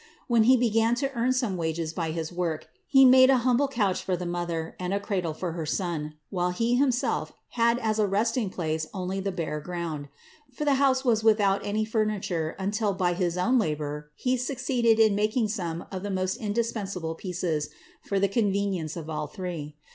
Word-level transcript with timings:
When 0.25 0.45
he 0.45 0.57
began 0.57 0.95
to 0.95 1.11
earn 1.13 1.31
some 1.31 1.57
wages 1.57 1.93
by 1.93 2.09
his 2.09 2.33
work, 2.33 2.67
he 2.87 3.05
made 3.05 3.29
an 3.29 3.37
humble 3.37 3.67
couch 3.67 4.01
for 4.01 4.17
the 4.17 4.25
Mother 4.25 4.75
and 4.79 4.95
a 4.95 4.99
cradle 4.99 5.35
for 5.35 5.51
her 5.51 5.63
Son; 5.67 6.15
while 6.31 6.49
he 6.49 6.73
himself 6.73 7.33
had 7.49 7.77
as 7.77 7.99
a 7.99 8.07
resting 8.07 8.49
place 8.49 8.87
only 8.95 9.19
the 9.19 9.31
bare 9.31 9.59
ground; 9.59 10.07
for 10.51 10.65
the 10.65 10.73
house 10.81 11.05
was 11.05 11.23
without 11.23 11.63
any 11.63 11.85
furniture 11.85 12.55
until 12.57 12.93
by 12.95 13.13
his 13.13 13.37
own 13.37 13.59
labor 13.59 14.09
he 14.15 14.37
succeeded 14.37 14.97
in 14.99 15.13
making 15.13 15.49
some 15.49 15.85
of 15.91 16.01
the 16.01 16.09
most 16.09 16.35
indispensable 16.37 17.13
pieces 17.13 17.69
for 18.01 18.19
the 18.19 18.27
convenience 18.27 18.97
of 18.97 19.07
all 19.07 19.27
three. 19.27 19.75